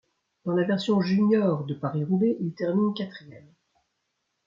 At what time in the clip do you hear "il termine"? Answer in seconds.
2.39-2.91